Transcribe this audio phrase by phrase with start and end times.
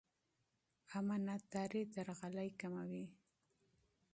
[0.99, 3.05] امانتداري درغلي کموي.